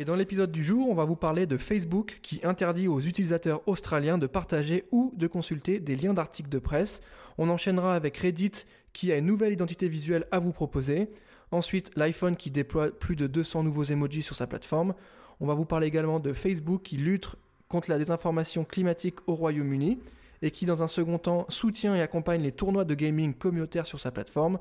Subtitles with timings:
[0.00, 3.60] et dans l'épisode du jour, on va vous parler de Facebook qui interdit aux utilisateurs
[3.68, 7.02] australiens de partager ou de consulter des liens d'articles de presse.
[7.36, 11.10] On enchaînera avec Reddit qui a une nouvelle identité visuelle à vous proposer.
[11.50, 14.94] Ensuite, l'iPhone qui déploie plus de 200 nouveaux emojis sur sa plateforme.
[15.38, 17.36] On va vous parler également de Facebook qui lutte
[17.68, 19.98] contre la désinformation climatique au Royaume-Uni
[20.40, 24.00] et qui dans un second temps soutient et accompagne les tournois de gaming communautaires sur
[24.00, 24.60] sa plateforme.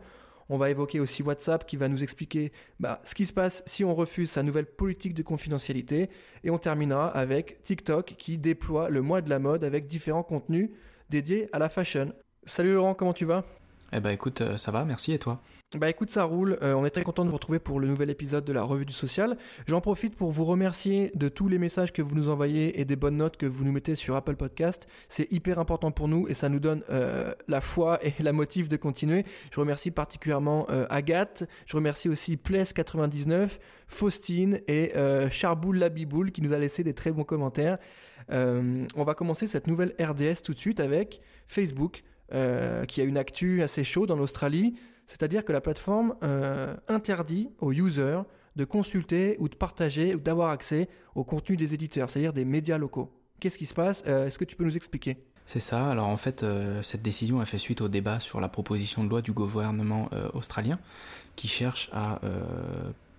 [0.49, 3.83] On va évoquer aussi WhatsApp qui va nous expliquer bah, ce qui se passe si
[3.83, 6.09] on refuse sa nouvelle politique de confidentialité.
[6.43, 10.71] Et on terminera avec TikTok qui déploie le mois de la mode avec différents contenus
[11.09, 12.13] dédiés à la fashion.
[12.45, 13.43] Salut Laurent, comment tu vas?
[13.93, 15.41] Eh bah écoute, euh, ça va, merci et toi?
[15.77, 16.57] Bah écoute, ça roule.
[16.63, 18.87] Euh, on est très content de vous retrouver pour le nouvel épisode de la Revue
[18.87, 19.37] du Social.
[19.67, 22.95] J'en profite pour vous remercier de tous les messages que vous nous envoyez et des
[22.95, 24.87] bonnes notes que vous nous mettez sur Apple Podcast.
[25.09, 28.67] C'est hyper important pour nous et ça nous donne euh, la foi et la motive
[28.67, 29.25] de continuer.
[29.51, 31.43] Je remercie particulièrement euh, Agathe.
[31.67, 34.93] Je remercie aussi Pless99, Faustine et
[35.29, 37.77] Charboul Labiboul qui nous a laissé des très bons commentaires.
[38.31, 43.61] on va commencer cette nouvelle RDS tout de suite avec Facebook qui a une actu
[43.61, 44.73] assez chaude en Australie.
[45.09, 48.21] C'est-à-dire que la plateforme euh, interdit aux users
[48.55, 52.77] de consulter ou de partager ou d'avoir accès au contenu des éditeurs, c'est-à-dire des médias
[52.77, 53.11] locaux.
[53.39, 55.17] Qu'est-ce qui se passe euh, Est-ce que tu peux nous expliquer?
[55.47, 55.89] C'est ça.
[55.89, 59.09] Alors en fait, euh, cette décision a fait suite au débat sur la proposition de
[59.09, 60.77] loi du gouvernement australien
[61.35, 62.19] qui cherche à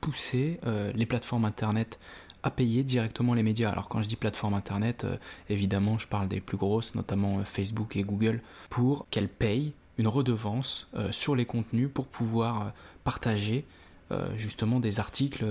[0.00, 0.60] pousser
[0.94, 1.98] les plateformes Internet
[2.44, 3.70] à payer directement les médias.
[3.70, 5.06] Alors quand je dis plateforme Internet,
[5.48, 10.88] évidemment, je parle des plus grosses, notamment Facebook et Google, pour qu'elles payent une redevance
[10.94, 12.70] euh, sur les contenus pour pouvoir euh,
[13.04, 13.66] partager
[14.12, 15.44] euh, justement des articles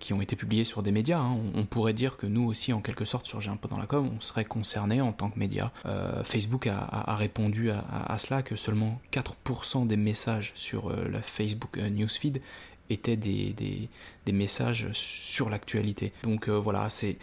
[0.00, 1.20] qui ont été publiés sur des médias.
[1.20, 1.38] Hein.
[1.54, 3.86] On, pourrait dire que nous aussi, en quelque sorte, sur J'ai un peu dans la
[3.86, 5.72] com, on serait concerné en tant que média.
[6.22, 12.42] Facebook a, répondu à, cela que seulement 4% des messages sur la Facebook Newsfeed
[12.90, 13.54] étaient des,
[14.26, 16.12] des, messages sur l'actualité.
[16.24, 17.16] Donc voilà, c'est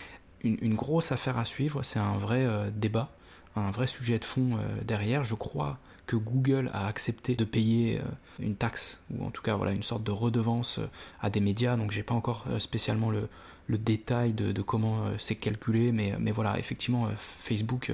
[0.43, 3.11] une, une, grosse affaire à suivre, c'est un vrai débat,
[3.55, 5.23] un vrai sujet de fond derrière.
[5.23, 5.77] Je crois
[6.11, 8.03] que Google a accepté de payer euh,
[8.39, 10.87] une taxe ou en tout cas voilà une sorte de redevance euh,
[11.21, 11.77] à des médias.
[11.77, 13.29] Donc j'ai pas encore euh, spécialement le,
[13.69, 17.93] détail de, comment c'est calculé, mais, mais voilà effectivement Facebook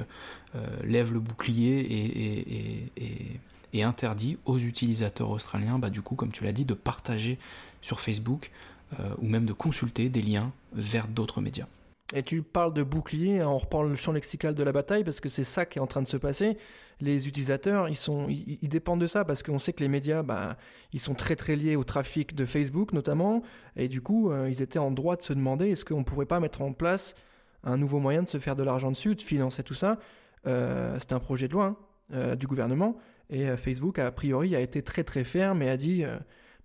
[0.83, 2.89] lève le bouclier
[3.71, 7.37] et, interdit aux utilisateurs australiens, bah, du coup comme tu l'as dit, de partager
[7.83, 8.49] sur Facebook
[9.21, 11.67] ou même de consulter des liens vers d'autres médias.
[12.15, 15.19] Et tu parles de bouclier, hein, on reprend le champ lexical de la bataille parce
[15.19, 16.57] que c'est ça qui est en train de se passer.
[16.99, 20.57] Les utilisateurs, ils sont, ils, dépendent de ça parce qu'on sait que les médias, bah,
[20.93, 23.43] ils sont très très liés au trafic de Facebook notamment,
[23.75, 26.39] et du coup, euh, ils étaient en droit de se demander est-ce qu'on pourrait pas
[26.39, 27.13] mettre en place
[27.63, 29.99] un nouveau moyen de se faire de l'argent dessus, de financer tout ça?
[30.47, 31.77] Euh, C'était un projet de loi hein,
[32.13, 32.97] euh, du gouvernement
[33.29, 36.03] et euh, Facebook a priori a été très très ferme et a dit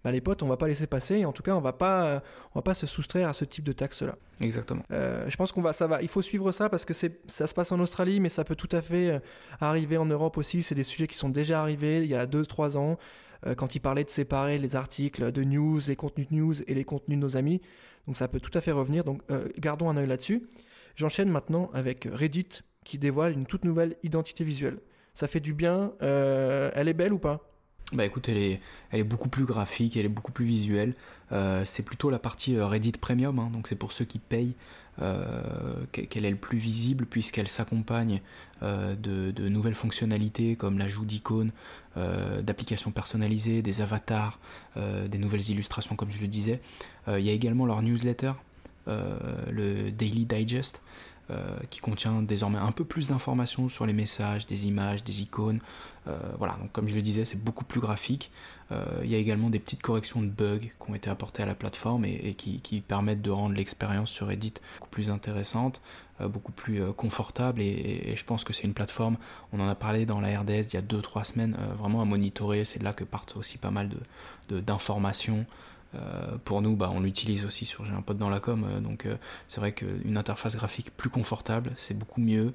[0.04, 1.24] bah, les potes, on va pas laisser passer.
[1.24, 2.22] en tout cas, on va pas,
[2.54, 4.16] on va pas se soustraire à ce type de taxe-là.
[4.42, 4.82] Exactement.
[4.90, 6.02] Euh, je pense qu'on va, ça va.
[6.02, 8.56] Il faut suivre ça parce que c'est, ça se passe en Australie, mais ça peut
[8.56, 9.18] tout à fait euh,
[9.60, 10.62] arriver en Europe aussi.
[10.62, 12.98] C'est des sujets qui sont déjà arrivés il y a 2-3 ans,
[13.46, 16.74] euh, quand ils parlaient de séparer les articles de news, les contenus de news et
[16.74, 17.60] les contenus de nos amis.
[18.06, 19.04] Donc ça peut tout à fait revenir.
[19.04, 19.22] Donc
[19.58, 20.48] gardons un œil là-dessus.
[20.96, 24.78] J'enchaîne maintenant avec Reddit qui dévoile une toute nouvelle identité visuelle.
[25.14, 25.92] Ça fait du bien.
[26.00, 27.51] elle est belle ou pas?
[27.92, 28.58] Bah écoute, elle
[28.92, 30.94] est, beaucoup plus graphique, elle est beaucoup plus visuelle.
[31.32, 34.54] Euh, c'est plutôt la partie euh, Reddit Premium, hein, donc c'est pour ceux qui payent
[35.00, 38.20] euh, qu'elle est le plus visible puisqu'elle s'accompagne
[38.60, 41.50] de, nouvelles fonctionnalités comme l'ajout d'icônes,
[41.96, 44.38] d'applications personnalisées, des avatars,
[44.76, 46.60] des nouvelles illustrations comme je le disais.
[47.08, 48.34] Il y a également leur newsletter,
[48.86, 50.80] le Daily Digest.
[51.30, 55.60] Euh, qui contient désormais un peu plus d'informations sur les messages, des images, des icônes.
[56.08, 58.32] Euh, voilà, donc comme je le disais, c'est beaucoup plus graphique.
[58.72, 61.46] Euh, il y a également des petites corrections de bugs qui ont été apportées à
[61.46, 65.80] la plateforme et, qui, permettent de rendre l'expérience sur Reddit beaucoup plus intéressante,
[66.20, 67.62] beaucoup plus confortable.
[67.62, 69.16] Et, je pense que c'est une plateforme,
[69.52, 72.64] on en a parlé dans la RDS il y a 2-3 semaines, vraiment à monitorer.
[72.64, 73.90] C'est de là que partent aussi pas mal
[74.50, 75.46] d'informations.
[75.94, 78.80] Euh, pour nous, bah, on l'utilise aussi sur J'ai un pote dans la com, euh,
[78.80, 79.16] donc euh,
[79.48, 82.52] c'est vrai qu'une interface graphique plus confortable, c'est beaucoup mieux,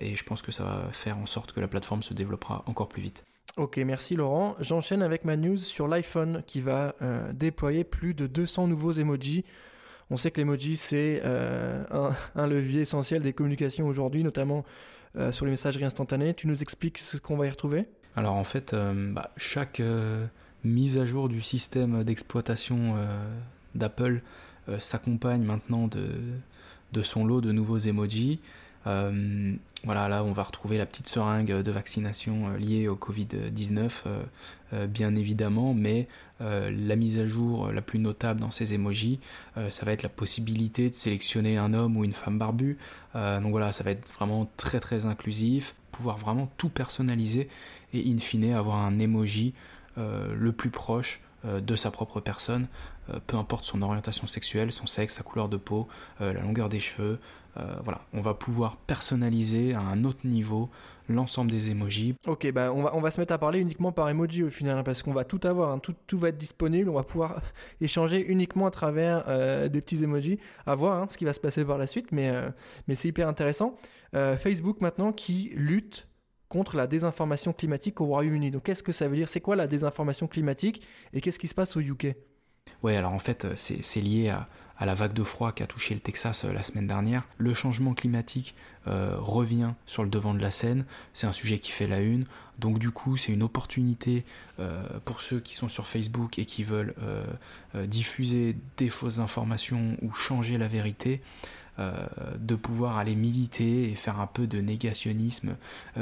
[0.00, 2.88] et je pense que ça va faire en sorte que la plateforme se développera encore
[2.88, 3.24] plus vite.
[3.56, 4.54] Ok, merci Laurent.
[4.60, 6.94] J'enchaîne avec ma news sur l'iPhone qui va
[7.32, 9.44] déployer plus de 200 nouveaux emojis.
[10.08, 14.64] On sait que l'emoji, c'est un, un, levier essentiel des communications aujourd'hui, notamment
[15.32, 16.32] sur les messageries instantanées.
[16.32, 17.86] Tu nous expliques ce qu'on va y retrouver?
[18.14, 19.82] Alors en fait, bah, chaque
[20.64, 22.96] mise à jour du système d'exploitation
[23.74, 24.22] d'Apple
[24.78, 28.40] s'accompagne maintenant de, son lot de nouveaux emojis.
[28.86, 29.54] Euh,
[29.84, 33.90] voilà, là on va retrouver la petite seringue de vaccination euh, liée au Covid-19,
[34.72, 36.08] euh, bien évidemment, mais
[36.38, 39.20] la mise à jour la plus notable dans ces emojis,
[39.70, 42.76] ça va être la possibilité de sélectionner un homme ou une femme barbue.
[43.14, 47.48] donc voilà, ça va être vraiment très très inclusif, pouvoir vraiment tout personnaliser
[47.94, 49.54] et in fine avoir un emoji
[49.96, 52.66] le plus proche de sa propre personne,
[53.26, 55.88] peu importe son orientation sexuelle, son sexe, sa couleur de peau,
[56.20, 57.18] la longueur des cheveux,
[57.58, 60.68] euh, voilà, on va pouvoir personnaliser à un autre niveau
[61.08, 62.14] l'ensemble des emojis.
[62.26, 64.78] Ok, bah on va, on va se mettre à parler uniquement par emoji au final,
[64.78, 65.78] hein, parce qu'on va tout avoir, hein.
[65.78, 67.40] tout, tout, va être disponible, on va pouvoir
[67.80, 71.40] échanger uniquement à travers euh, des petits emojis, à voir hein, ce qui va se
[71.40, 72.50] passer par la suite, mais, euh,
[72.88, 73.76] mais c'est hyper intéressant.
[74.38, 76.08] Facebook maintenant qui lutte
[76.56, 78.50] contre la désinformation climatique au Royaume-Uni.
[78.50, 79.28] Donc qu'est-ce que ça veut dire?
[79.28, 80.80] C'est quoi la désinformation climatique
[81.12, 82.16] et qu'est-ce qui se passe au UK
[82.82, 84.34] Ouais, alors en fait c'est lié
[84.78, 87.24] à la vague de froid qui a touché le Texas euh, la semaine dernière.
[87.38, 88.54] Le changement climatique
[88.86, 92.26] euh, revient sur le devant de la scène, c'est un sujet qui fait la une,
[92.58, 94.24] donc du coup c'est une opportunité
[94.58, 96.94] euh, pour ceux qui sont sur Facebook et qui veulent
[97.84, 101.20] diffuser des fausses informations ou changer la vérité.
[101.78, 105.56] De pouvoir aller militer et faire un peu de négationnisme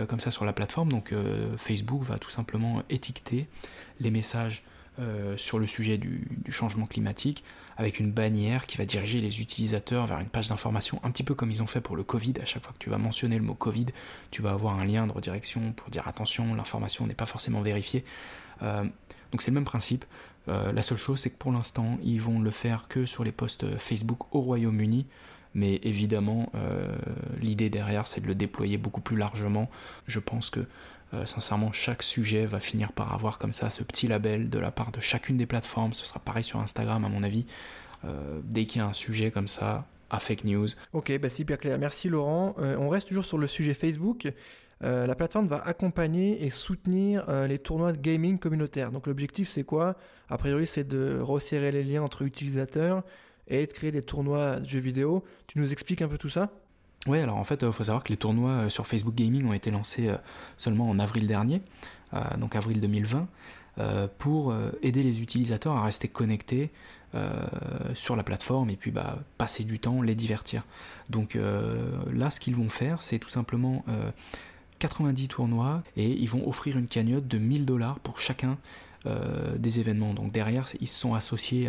[0.08, 0.90] comme ça sur la plateforme.
[0.90, 1.12] Donc
[1.56, 3.48] Facebook va tout simplement étiqueter
[4.00, 4.62] les messages
[5.36, 7.42] sur le sujet du, changement climatique
[7.76, 11.34] avec une bannière qui va diriger les utilisateurs vers une page d'information, un petit peu
[11.34, 12.34] comme ils ont fait pour le Covid.
[12.40, 13.86] À chaque fois que tu vas mentionner le mot Covid,
[14.30, 18.04] tu vas avoir un lien de redirection pour dire attention, l'information n'est pas forcément vérifiée.
[18.62, 18.84] Euh,
[19.32, 20.04] donc c'est le même principe.
[20.48, 23.32] Euh, la seule chose, c'est que pour l'instant, ils vont le faire que sur les
[23.32, 25.06] posts Facebook au Royaume-Uni.
[25.54, 26.96] Mais évidemment, euh,
[27.40, 29.70] l'idée derrière, c'est de le déployer beaucoup plus largement.
[30.06, 30.60] Je pense que
[31.14, 34.72] euh, sincèrement, chaque sujet va finir par avoir comme ça ce petit label de la
[34.72, 35.92] part de chacune des plateformes.
[35.92, 37.46] Ce sera pareil sur Instagram, à mon avis.
[38.04, 40.68] Euh, dès qu'il y a un sujet comme ça, à fake news.
[40.92, 41.78] Ok, bah hyper clair.
[41.78, 42.54] Merci Laurent.
[42.58, 44.30] On reste toujours sur le sujet Facebook.
[44.80, 48.92] la plateforme va accompagner et soutenir les tournois de gaming communautaire.
[48.92, 49.96] Donc l'objectif c'est quoi?
[50.28, 53.02] A priori c'est de resserrer les liens entre utilisateurs
[53.48, 55.24] et de créer des tournois de jeux vidéo.
[55.46, 56.50] Tu nous expliques un peu tout ça?
[57.06, 59.52] Oui, alors en fait, il faut savoir que les tournois euh, sur Facebook Gaming ont
[59.52, 60.16] été lancés euh,
[60.56, 61.60] seulement en avril dernier,
[62.14, 63.28] euh, donc avril 2020,
[64.18, 66.70] pour aider les utilisateurs à rester connectés
[67.94, 70.62] sur la plateforme et puis bah, passer du temps, les divertir.
[71.10, 73.84] Donc là, ce qu'ils vont faire, c'est tout simplement
[74.78, 78.58] 90 tournois et ils vont offrir une cagnotte de 1000 dollars pour chacun
[79.56, 80.14] des événements.
[80.14, 81.68] Donc derrière, ils se sont associés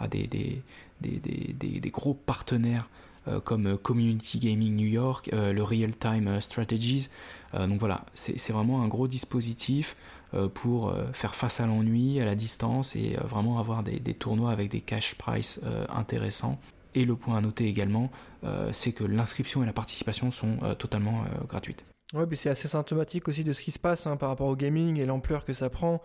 [0.00, 0.60] à, des,
[1.08, 2.88] des, gros partenaires
[3.26, 7.08] euh, comme euh, Community Gaming New York, euh, le Real Time Strategies.
[7.54, 9.96] donc voilà, c'est vraiment un gros dispositif
[10.54, 14.80] pour faire face à l'ennui, à la distance et vraiment avoir des, tournois avec des
[14.80, 16.58] cash price intéressants.
[16.96, 18.10] Et le point à noter également,
[18.72, 21.84] c'est que l'inscription et la participation sont totalement gratuites.
[22.12, 24.98] Ouais, c'est assez symptomatique aussi de ce qui se passe hein, par rapport au gaming
[24.98, 26.02] et l'ampleur que ça prend.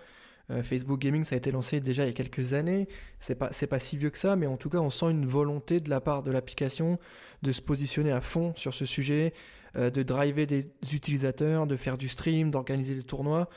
[0.51, 2.87] Euh, Facebook Gaming, ça a été lancé déjà il y a quelques années.
[3.19, 5.79] C'est pas, pas si vieux que ça, mais en tout cas, on sent une volonté
[5.79, 6.99] de la part de l'application
[7.41, 9.33] de se positionner à fond sur ce sujet,
[9.75, 13.49] euh, de driver des utilisateurs, de faire du stream, d'organiser des tournois.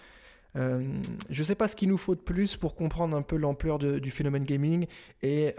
[0.54, 0.82] Euh,
[1.30, 3.78] je ne sais pas ce qu'il nous faut de plus pour comprendre un peu l'ampleur
[3.78, 4.86] du phénomène gaming
[5.22, 5.54] et,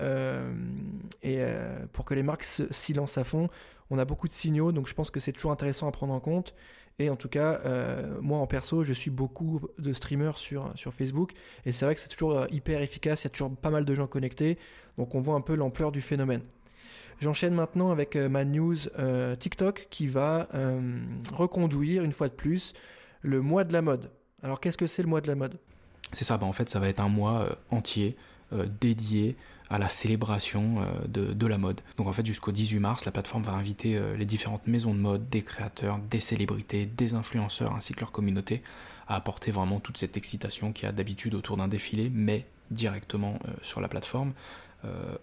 [1.23, 1.43] et
[1.93, 3.49] pour que les marques s'y lancent à fond.
[3.89, 6.19] On a beaucoup de signaux, donc je pense que c'est toujours intéressant à prendre en
[6.19, 6.53] compte.
[6.99, 10.93] Et en tout cas, euh, moi en perso, je suis beaucoup de streamers sur, sur
[10.93, 11.31] Facebook.
[11.65, 13.85] Et c'est vrai que c'est toujours euh, hyper efficace, il y a toujours pas mal
[13.85, 14.57] de gens connectés.
[14.97, 16.41] Donc on voit un peu l'ampleur du phénomène.
[17.19, 18.75] J'enchaîne maintenant avec euh, ma news
[19.39, 20.47] TikTok qui va
[21.31, 22.73] reconduire une fois de plus
[23.21, 24.11] le mois de la mode.
[24.43, 25.57] Alors qu'est-ce que c'est le mois de la mode?
[26.11, 28.15] C'est ça, bah, en fait ça va être un mois entier
[28.79, 29.35] dédié
[29.73, 31.81] à la célébration euh, de, la mode.
[31.97, 34.99] Donc en fait jusqu'au 18 mars, la plateforme va inviter euh, les différentes maisons de
[34.99, 38.61] mode, des créateurs, des célébrités, des influenceurs ainsi que leur communauté
[39.07, 43.39] à apporter vraiment toute cette excitation qu'il y a d'habitude autour d'un défilé, mais directement
[43.47, 44.33] euh, sur la plateforme.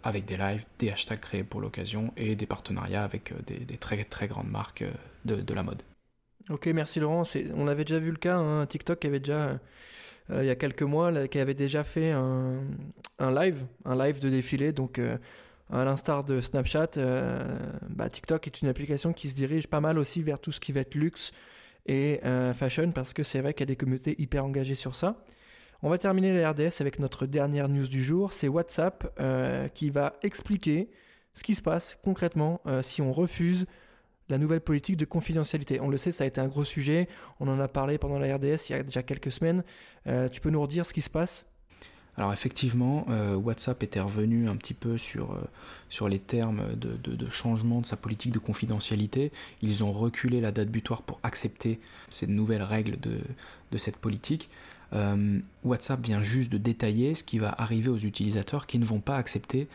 [0.02, 4.26] avec des lives, des hashtags créés pour l'occasion et des partenariats avec des, très très
[4.26, 4.84] grandes marques
[5.26, 5.82] de, la mode.
[6.48, 7.24] Ok, merci Laurent.
[7.54, 8.64] On avait déjà vu le cas, hein.
[8.64, 9.58] TikTok avait déjà euh,
[10.38, 12.60] il y a quelques mois qui avait déjà fait un,
[13.18, 14.72] live, un live de défilé.
[14.72, 15.16] Donc, euh,
[15.70, 17.58] à l'instar de Snapchat, euh,
[17.88, 20.72] bah, TikTok est une application qui se dirige pas mal aussi vers tout ce qui
[20.72, 21.32] va être luxe
[21.86, 22.20] et
[22.54, 25.24] fashion parce que c'est vrai qu'il y a des communautés hyper engagées sur ça.
[25.82, 28.32] On va terminer la RDS avec notre dernière news du jour.
[28.32, 29.18] C'est WhatsApp
[29.74, 30.90] qui va expliquer
[31.34, 33.66] ce qui se passe concrètement si on refuse
[34.30, 35.80] la nouvelle politique de confidentialité.
[35.80, 37.08] On le sait, ça a été un gros sujet.
[37.40, 39.62] On en a parlé pendant la RDS il y a déjà quelques semaines.
[40.32, 41.44] tu peux nous redire ce qui se passe?
[42.20, 47.80] Alors effectivement, euh, WhatsApp était revenu un petit peu sur, euh, les termes de, changement
[47.80, 49.32] de sa politique de confidentialité.
[49.62, 54.50] Ils ont reculé la date butoir pour accepter ces nouvelles règles de, cette politique.
[54.92, 59.00] Euh, WhatsApp vient juste de détailler ce qui va arriver aux utilisateurs qui ne vont
[59.00, 59.68] pas accepter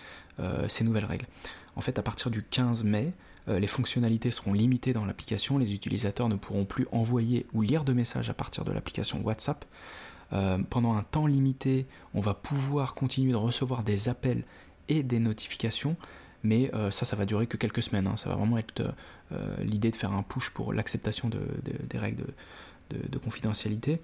[0.67, 1.25] ces nouvelles règles.
[1.77, 3.13] En fait, à partir du 15 mai,
[3.47, 5.57] les fonctionnalités seront limitées dans l'application.
[5.57, 9.65] Les utilisateurs ne pourront plus envoyer ou lire de messages à partir de l'application WhatsApp.
[10.33, 14.43] Euh, pendant un temps limité, on va pouvoir continuer de recevoir des appels
[14.89, 15.95] et des notifications,
[16.43, 18.07] mais euh, ça, ça va durer que quelques semaines.
[18.07, 18.17] Hein.
[18.17, 18.81] Ça va vraiment être
[19.31, 22.25] euh, l'idée de faire un push pour l'acceptation des règles
[22.89, 24.01] de, confidentialité.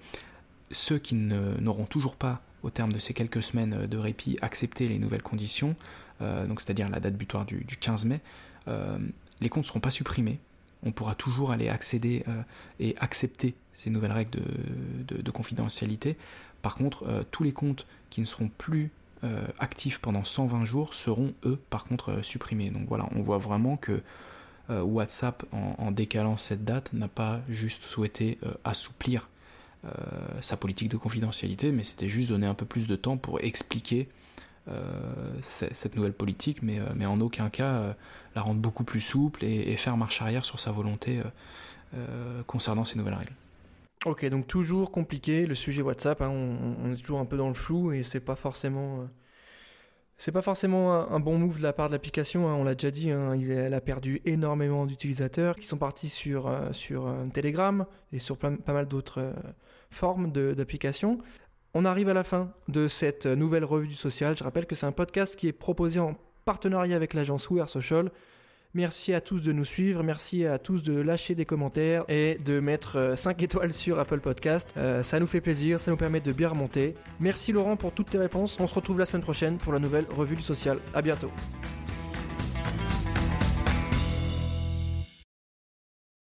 [0.70, 4.98] Ceux qui n'auront toujours pas, au terme de ces quelques semaines de répit, accepté les
[4.98, 5.76] nouvelles conditions,
[6.20, 8.20] c'est-à-dire la date butoir du 15 mai,
[9.40, 10.38] les comptes ne seront pas supprimés,
[10.84, 12.42] on pourra toujours aller accéder euh,
[12.80, 14.40] et accepter ces nouvelles règles
[15.06, 16.16] de, confidentialité.
[16.60, 18.90] Par contre, euh, tous les comptes qui ne seront plus
[19.24, 22.70] euh, actifs pendant 120 jours seront, eux, par contre, supprimés.
[22.70, 24.02] Donc voilà, on voit vraiment que
[24.68, 29.28] WhatsApp, en, décalant cette date, n'a pas juste souhaité assouplir
[30.40, 34.08] sa politique de confidentialité, mais c'était juste donner un peu plus de temps pour expliquer
[35.40, 37.92] cette nouvelle politique, mais, euh, mais en aucun cas euh,
[38.34, 41.20] la rendre beaucoup plus souple et, faire marche arrière sur sa volonté
[42.46, 43.34] concernant ces nouvelles règles.
[44.06, 46.22] Ok, donc toujours compliqué le sujet WhatsApp.
[46.22, 49.06] Hein, on, est toujours un peu dans le flou et c'est pas forcément.
[50.16, 52.90] c'est pas forcément un, bon move de la part de l'application, hein, on l'a déjà
[52.90, 58.38] dit, hein, elle a perdu énormément d'utilisateurs qui sont partis sur, sur Telegram et sur
[58.38, 59.34] pas mal d'autres
[59.90, 61.18] formes d'applications.
[61.74, 64.36] On arrive à la fin de cette nouvelle revue du social.
[64.36, 68.10] Je rappelle que c'est un podcast qui est proposé en partenariat avec l'agence We Social.
[68.74, 72.58] Merci à tous de nous suivre, merci à tous de lâcher des commentaires et de
[72.60, 74.72] mettre 5 euh, étoiles sur Apple Podcast.
[74.76, 76.94] Euh, ça nous fait plaisir, ça nous permet de bien remonter.
[77.20, 78.56] Merci Laurent pour toutes tes réponses.
[78.60, 80.78] On se retrouve la semaine prochaine pour la nouvelle revue du social.
[80.94, 81.30] À bientôt.